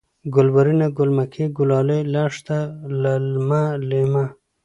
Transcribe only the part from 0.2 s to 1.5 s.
گلورينه، گل مکۍ،